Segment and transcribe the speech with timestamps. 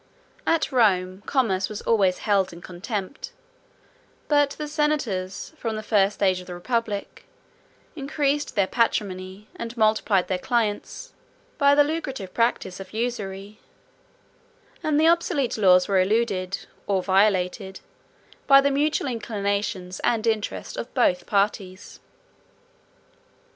[0.47, 3.33] At Rome, commerce was always held in contempt:
[4.27, 7.25] but the senators, from the first age of the republic,
[7.95, 11.13] increased their patrimony, and multiplied their clients,
[11.59, 13.59] by the lucrative practice of usury;
[14.81, 17.79] and the obselete laws were eluded, or violated,
[18.47, 21.99] by the mutual inclinations and interest of both parties.